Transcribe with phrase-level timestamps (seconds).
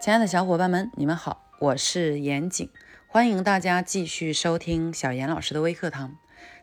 [0.00, 2.70] 亲爱的小伙伴们，你们好，我是严谨，
[3.06, 6.16] 欢迎大家继续收听小严老师的微课堂。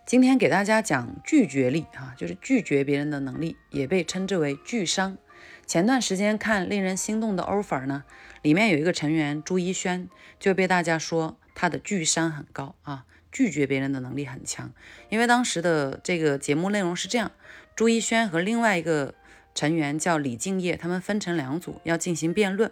[0.07, 5.20] 今天给大家讲拒绝力啊，就是拒绝别人的能力，也被称之为拒商。
[5.68, 8.05] 前段时间看令人心动的 offer 呢，
[8.42, 14.74] 里面有一个成员朱一轩就被大家说他的拒商很高啊，拒绝别人的能力很强。
[15.10, 17.32] 因为当时的这个节目内容是这样，
[17.75, 19.14] 朱一轩和另外一个
[19.54, 22.71] 成员叫李敬业，他们分成两组要进行辩论。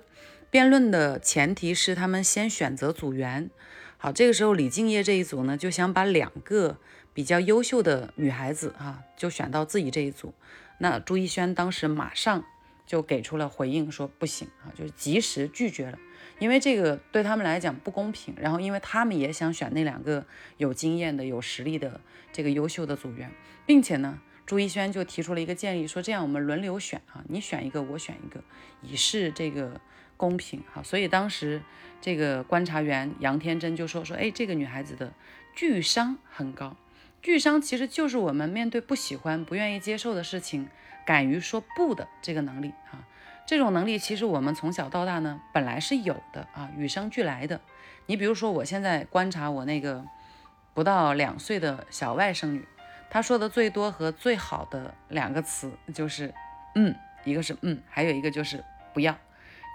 [0.55, 3.49] 辩论的前提是他们先选择组员。
[3.97, 6.77] 好，这个时候李敬业这一组呢，就想把两个
[7.13, 10.33] 比较优秀的女孩子哈，就选到自己这一组。
[10.77, 12.41] 那朱一轩当时马上
[12.85, 15.99] 就给出了回应，说不行啊，就是及时拒绝了，
[16.39, 18.33] 因为这个对他们来讲不公平。
[18.37, 20.25] 然后，因为他们也想选那两个
[20.55, 21.99] 有经验的、有实力的
[22.31, 23.29] 这个优秀的组员，
[23.65, 28.41] 并且呢，朱一轩就提出了一个建议，说这样我们轮流选啊，你选一个，我选一个，
[28.81, 29.81] 以示这个。
[30.17, 31.61] 公平哈，所以当时
[32.01, 35.11] 这个观察员杨天真就说说，哎，这个女孩子的
[35.55, 36.75] 拒商很高，
[37.21, 40.67] 拒商其实就是我们面对不喜欢、不愿意接受的事情，
[41.05, 43.05] 敢于说不的这个能力啊。
[43.47, 47.61] 这种能力其实我们从小到大呢本来是有的啊，与生俱来的。
[48.07, 50.03] 你比如说，我现在观察我那个
[50.73, 52.65] 不到两岁的小外甥女，
[53.09, 56.33] 她说的最多和最好的两个词就是
[56.75, 59.15] 嗯，一个是嗯，还有一个就是不要。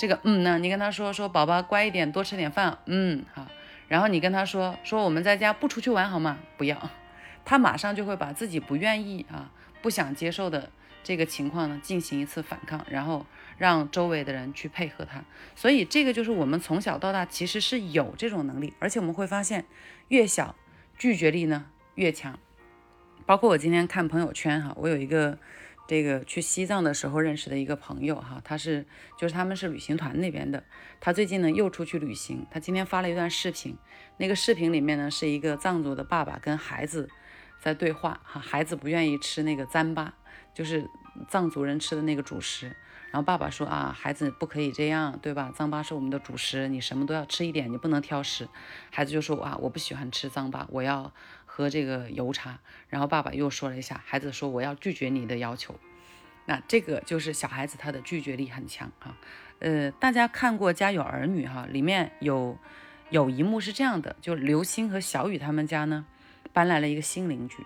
[0.01, 3.47] 这个嗯呢，你跟他说说宝宝乖一点，多吃点饭，嗯好。
[3.87, 6.39] 然后你跟他说说我们在家不出去玩好吗？
[6.57, 6.91] 不要，
[7.45, 10.71] 他马上就会把自己不愿意啊、不想接受的
[11.05, 13.27] 这个情况呢进行一次反抗，然后
[13.59, 15.23] 让周围的人去配合他。
[15.55, 19.67] 所以这个就是我们从小到大其实是有这种能力，而且我们会发现
[20.09, 20.55] 越小
[20.97, 22.39] 拒绝力呢越强。
[23.27, 25.37] 包括我今天看朋友圈哈，我有一个。
[25.91, 28.87] 这个去西藏的时候认识的一个朋友哈，他是
[29.19, 30.63] 就是他们是旅行团那边的，
[31.01, 33.77] 他最近呢又出去旅行，他今天发了一段视频，
[34.17, 37.09] 那个视频里面呢是一个藏族的爸爸跟孩子
[37.61, 40.13] 在对话哈，孩子不愿意吃那个糌粑，
[40.55, 40.89] 就是
[41.29, 42.67] 藏族人吃的那个主食，
[43.11, 45.53] 然后爸爸说啊，孩子不可以这样，对吧？
[45.59, 48.47] 糌粑是我们的主食，你什么都要吃一点，你不能挑食。
[48.93, 51.13] 孩子就说啊，我不喜欢吃糌粑，我要。
[51.61, 55.75] 喝这个油茶，然后爸爸又说了一下，孩子说我要拒绝你的要求，
[56.47, 59.15] 那这个就是小孩子他的拒绝力很强哈。
[59.59, 62.57] 呃，大家看过《家有儿女》哈，里面有
[63.11, 66.07] 有一幕是这样的，就刘星和小雨他们家呢
[66.53, 67.59] 搬来了一个新邻居，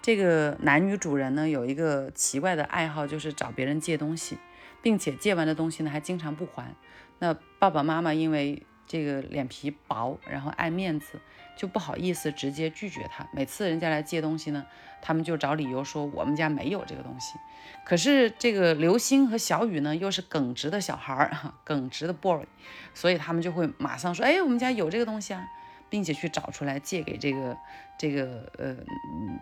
[0.00, 4.38] 这个男女主人呢有一个奇怪的爱好，就是找别人借东西，
[4.80, 6.72] 并且借完的东西呢还经常不还。
[7.18, 11.20] 那爸爸妈妈因为这个脸皮薄，然后爱面子，
[11.56, 13.24] 就不好意思直接拒绝他。
[13.32, 14.66] 每次人家来借东西呢，
[15.00, 17.38] 他们就找理由说我们家没有这个东西。
[17.84, 22.44] 可是这个刘星和小雨呢，又是耿直的小孩儿哈，耿直的 boy，
[22.92, 25.46] 所以他们就会马上说，哎，我们家有这个东西啊，
[25.88, 27.56] 并且去找出来借给这个
[27.96, 28.76] 这个呃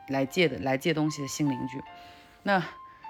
[0.08, 1.82] 来借的来借东西的新邻居。
[2.42, 2.62] 那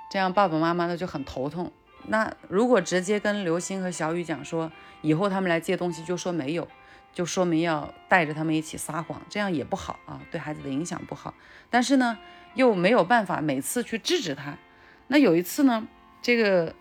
[0.09, 1.73] 这样爸爸妈妈呢就很头痛。
[2.07, 4.71] 那如果直接跟刘星和小雨讲说，
[5.03, 6.67] 以后他们来借东西就说没有，
[7.13, 11.35] 就说明要带着他们一起撒谎，这样也不好啊，对孩子的影响不好。
[11.69, 12.19] 但是呢，
[12.55, 14.57] 又没有办法每次去制止他。
[15.09, 15.87] 那有一次呢，
[16.23, 16.75] 这个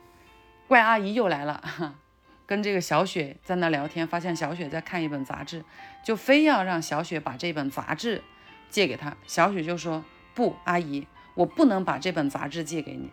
[0.68, 1.96] 怪阿姨又来了，
[2.46, 5.66] 跟这个小雪在那聊天，发现小雪在看一本杂志，
[6.04, 8.24] 就非要让小雪把这本杂志
[8.70, 9.18] 借给他。
[9.26, 13.12] 小雪就说：“不，阿姨，我不能把这本杂志借给你。”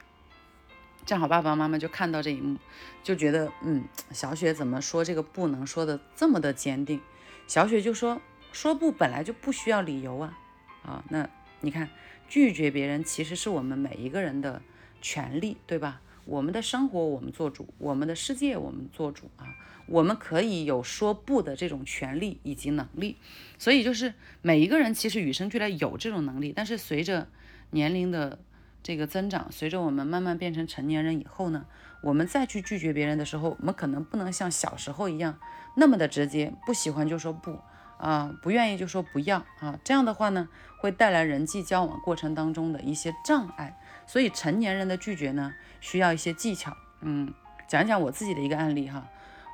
[1.06, 2.58] 正好爸爸妈妈就看到这一幕，
[3.02, 6.98] 就觉得，嗯，小雪怎么说这个不能说的这么的坚定？
[7.46, 8.22] 小雪就说，
[8.52, 10.38] 说不本来就不需要理由啊，
[10.82, 11.28] 啊，那
[11.60, 11.90] 你看，
[12.26, 14.62] 拒绝别人其实是我们每一个人的
[15.02, 16.00] 权利，对吧？
[16.24, 19.44] 我们的生活我们做主，我们的世界我们做主啊，
[19.86, 23.18] 我们可以有说不的这种权利以及能力，
[23.58, 27.28] 所以就是每一个人其实与生俱来有这种能力，但是随着
[27.72, 28.38] 年龄的。
[28.84, 31.64] 这个增长，随着我们慢慢变成成年人以后呢，
[32.02, 35.38] 我们再去拒绝别人的时候，我们可能不能像小时候一样
[35.74, 37.58] 那么的直接，不喜欢就说不
[37.96, 43.80] 啊，不愿意就说不要啊，这样的话呢，会带来人际交往过程当中的一些障碍。
[44.06, 46.76] 所以成年人的拒绝呢，需要一些技巧。
[47.00, 47.32] 嗯，
[47.66, 49.08] 讲讲我自己的一个案例哈，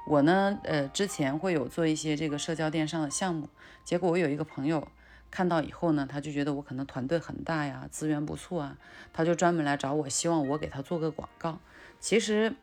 [0.08, 3.49] 我呢，呃，之前会有做一些这个社交电商的项目，
[3.84, 4.88] 结果我有一个朋友。
[5.30, 8.76] 看到以后呢，他就觉得我可能团队很大呀，资源不错啊，
[9.12, 11.58] 他就专门来找我，希望我给他做个广告。
[12.00, 12.54] 其实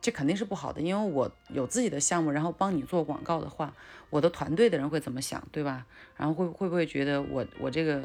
[0.00, 3.74] 这肯定是不好的，因为我有自己的项目，然后帮你做广告的话，
[4.10, 5.86] 我的团队的人会怎么想，对吧？
[6.16, 8.02] 然后会会不会觉得我我这个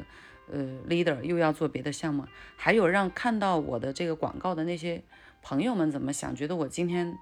[0.51, 2.25] 呃 leader 又要做别的项目？
[2.56, 5.04] 还有让看到我的这个广告的那些
[5.42, 6.36] 朋友们怎么想？
[6.36, 7.18] 觉得我今天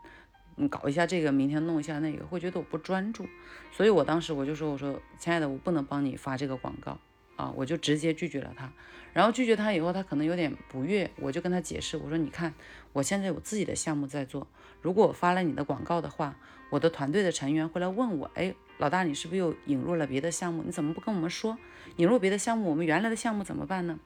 [0.58, 3.28] 嗯搞一下这个，明天弄一下那个，会觉得我不专注。
[3.72, 6.98] 所以我当时我就说，我说亲爱的，我不能帮你发这个广告
[7.36, 8.72] 啊，我就直接拒绝了他。
[9.14, 12.54] 然后拒绝他以后，他可能有点不悦，我就跟他解释，我说你看，
[12.94, 14.48] 我现在有自己的项目在做，
[14.82, 16.36] 如果我发了你的广告的话，
[16.70, 20.64] 我的团队的成员会来问我，哎，老大你是不是又引入了别的项目？
[20.66, 21.58] 你怎么不跟我们说？
[21.98, 24.00] 引入别的项目，我们原来的项目怎么办呢？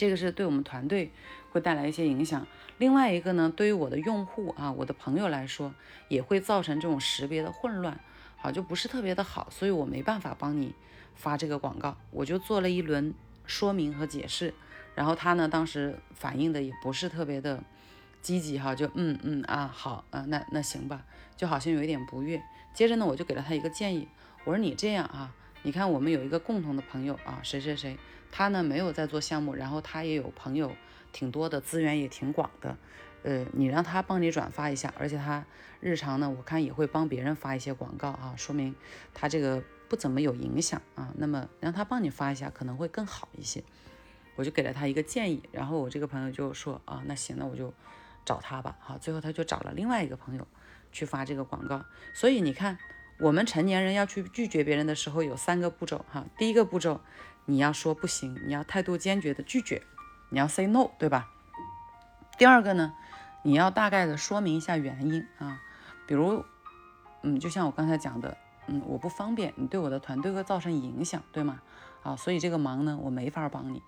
[0.00, 1.10] 这个是对我们团队
[1.52, 2.46] 会带来一些影响。
[2.78, 5.74] 另外一个呢，对于我的用户啊，我的朋友来说，
[6.08, 8.00] 也会造成这种识别的混乱，
[8.38, 10.74] 好就不是特别的好，所以我没办法帮你
[11.14, 11.98] 发这个广告。
[12.12, 13.12] 我就做了一轮
[13.44, 14.54] 说明和解释，
[14.94, 17.62] 然后他呢，当时反应的也不是特别的
[18.22, 21.04] 积极哈，就嗯嗯啊好啊，那那行吧，
[21.36, 22.42] 就好像有一点不悦。
[22.72, 24.08] 接着呢，我就给了他一个建议，
[24.44, 27.98] 我说你这样啊，你看我们有一个共同的朋友啊，谁谁谁。
[28.30, 30.72] 他呢没有在做项目，然后他也有朋友
[31.12, 32.76] 挺多的，资源也挺广的。
[33.22, 35.44] 呃，你让他帮你转发一下，而且他
[35.80, 38.74] 日常呢，我看也会帮别人发一些广告啊，说明
[39.12, 41.12] 他这个不怎么有影响啊。
[41.18, 43.62] 那么让他帮你发一下可能会更好一些。
[44.36, 47.74] 我就给了他一个建议，然后我这个朋友就说啊，那行，那我就
[48.24, 48.78] 找他吧。
[48.80, 50.46] 好，最后他就找了另外一个朋友
[50.90, 51.84] 去发这个广告。
[52.14, 52.78] 所以你看，
[53.18, 56.24] 我们成年人要去拒绝别人的时候有三个步骤哈。
[56.38, 57.02] 第一个步骤。
[57.46, 59.82] 你要说不行，你要态度坚决的拒绝，
[60.28, 61.28] 你要 say no，对吧？
[62.38, 62.94] 第二个呢，
[63.42, 65.60] 你要大概的说明一下原因啊，
[66.06, 66.44] 比如，
[67.22, 71.60] 嗯，就像我刚才讲的，嗯，我不方便，你对我的团队会造成影响，对吗？
[72.02, 73.82] 啊，所以这个忙呢，我没法帮你。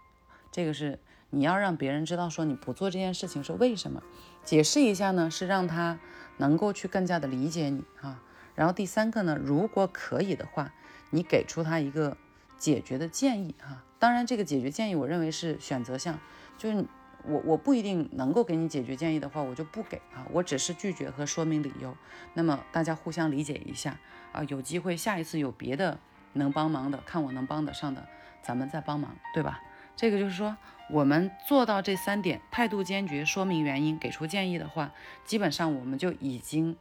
[0.50, 0.99] 这个是
[1.31, 4.02] 你要让别人知道说你不做这件事情是为什么，
[4.44, 5.99] 解释一下呢，是让他
[6.38, 8.20] 能够去更加的理解你啊。
[8.54, 10.72] 然后第三个呢，如果可以的话，
[11.10, 12.16] 你给出他一个。
[12.62, 16.17] 解决的建议哈，当然这个解决建议我认为是选择项，
[16.56, 16.85] 就是
[17.25, 21.97] 我我不一定能够给你解决建议的话，我就不给啊，我只是拒绝和说明理由。
[22.35, 23.99] 那么大家互相理解一下
[24.31, 25.99] 啊，有机会下一次有别的
[26.35, 28.06] 能帮忙的，看我能帮得上的，
[28.44, 29.61] 咱们再帮忙，对吧？
[29.97, 30.56] 这个就是说
[30.88, 34.93] 我们做到这三点，态度坚决，说明原因，给出建议的话，
[35.25, 36.76] 基本上我们就已经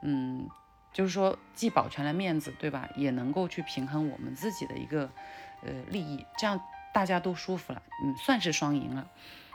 [0.00, 0.48] 嗯。
[0.96, 2.88] 就是说，既保全了面子，对吧？
[2.96, 5.10] 也能够去平衡我们自己的一个
[5.62, 6.58] 呃利益，这样
[6.90, 9.06] 大家都舒服了，嗯，算是双赢了。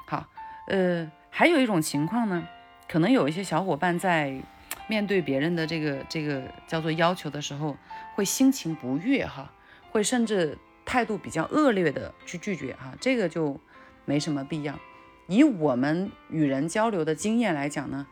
[0.05, 0.27] 好，
[0.67, 2.47] 呃，还有一种情况呢，
[2.87, 4.39] 可能有一些小伙伴在
[4.85, 7.75] 面对别人的这个这个叫做要求的时候，
[8.13, 9.51] 会心情不悦哈，
[9.89, 10.55] 会甚至
[10.85, 13.59] 态度比较恶劣的去拒绝哈，这个就
[14.05, 14.77] 没什么必要。
[15.27, 18.05] 以我们与人交流的经验来讲呢。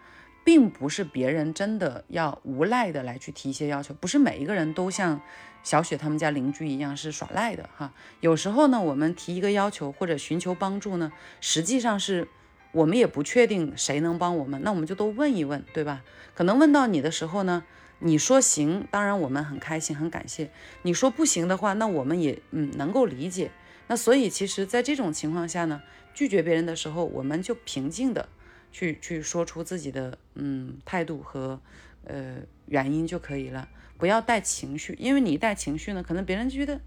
[0.50, 5.22] 并不是别人真的要无赖的来去提一些要求，不是每一个人都像
[5.62, 7.94] 小雪他们家邻居一样是耍赖的哈。
[8.20, 12.28] 有时候呢，我们提一个要求或者寻求帮助呢，实际上是
[12.72, 16.02] 我们也不确定谁能帮我们，那我们就都问一问，对吧？
[16.34, 17.64] 可能问到你的时候呢，
[18.00, 20.50] 你说行，当然我们很开心很感谢。
[20.82, 23.52] 你说不行的话，那我们也嗯能够理解。
[23.86, 25.84] 那所以其实，在这种情况下呢，
[26.16, 28.28] 拒绝别人的时候，我们就平静的。
[28.72, 31.60] 去去说出自己的嗯态度和
[32.06, 32.36] 呃
[32.68, 33.68] 原因就可以了，
[33.98, 36.80] 不要带情绪，因为你带情绪呢，可能别人觉得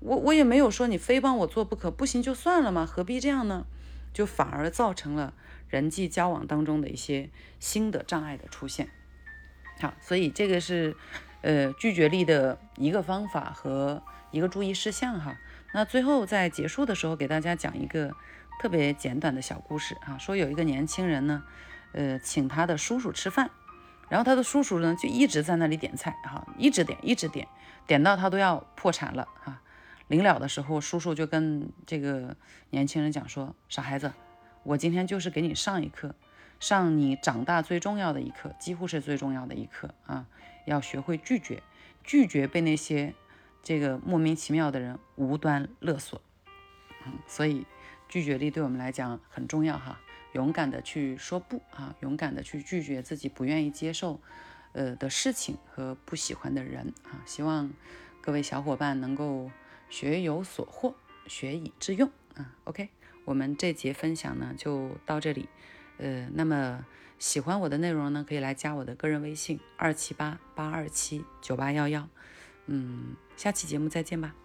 [0.00, 3.66] 我我也没有说你非帮我做不可，不行就算了嘛，何必这样呢？
[4.12, 5.34] 就反而造成了
[5.68, 8.88] 人际交往当中的一些新的障碍的出现。
[9.80, 10.96] 好，所以这个是
[11.42, 15.36] 呃拒绝力的一个方法和一个注意事项哈。
[15.72, 18.14] 那最后在结束的时候给大家讲一个。
[18.60, 21.42] 特别简短的小故事啊，说有一个年轻人呢，
[21.92, 23.50] 呃，请他的叔叔吃饭，
[24.08, 27.46] 然后他的叔叔呢就一直在那里点菜哈，一直点，一直点，
[27.86, 29.60] 点到他都要破产了哈。
[30.08, 32.36] 临了的时候，叔叔就跟这个
[32.70, 34.12] 年轻人讲说：“傻孩子，
[34.62, 36.14] 我今天就是给你上一课，
[36.58, 40.26] 上你长大最重要的一课，几乎是最重要的一课啊，
[40.64, 41.62] 要学会拒绝，
[42.02, 43.14] 拒绝被那些
[43.62, 46.20] 这个莫名其妙的人无端勒索。”
[47.04, 47.66] 嗯，所以。
[48.14, 49.98] 拒绝力对我们来讲很重要哈，
[50.34, 54.20] 勇敢的去说不啊，勇敢的去拒绝自己不愿意接受
[54.72, 57.20] 呃的事情和不喜欢的人啊。
[57.26, 57.72] 希望
[58.20, 59.50] 各位小伙伴能够
[59.90, 60.94] 学有所获，
[61.26, 62.54] 学以致用啊。
[62.62, 62.88] OK，
[63.24, 65.48] 我们这节分享呢就到这里。
[65.98, 66.86] 呃，那么
[67.18, 72.08] 喜欢我的内容呢，可以来加我的个人微信二七八八二七九八幺幺。
[72.66, 74.36] 嗯，下期节目再见吧。